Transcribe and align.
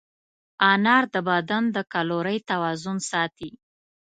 انار 0.71 1.03
د 1.13 1.15
بدن 1.29 1.63
د 1.75 1.77
کالورۍ 1.93 2.37
توازن 2.49 2.97
ساتي. 3.11 3.51